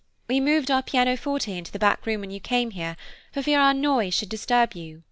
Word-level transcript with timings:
We 0.27 0.39
moved 0.39 0.71
our 0.71 0.81
pianoforte 0.81 1.55
into 1.55 1.71
the 1.71 1.77
back 1.77 2.07
room 2.07 2.21
when 2.21 2.31
you 2.31 2.39
came 2.39 2.71
here, 2.71 2.97
for 3.31 3.43
fear 3.43 3.59
our 3.59 3.75
noise 3.75 4.15
should 4.15 4.29
disturb 4.29 4.73
you." 4.73 4.99